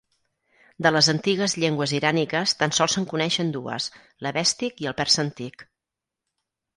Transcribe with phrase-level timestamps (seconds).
[0.85, 3.91] De les antigues llengües iràniques tan sols se'n coneixen dues:
[4.27, 5.63] l'avèstic i el persa antic.